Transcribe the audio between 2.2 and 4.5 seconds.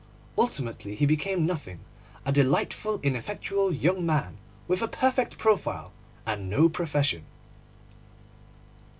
a delightful, ineffectual young man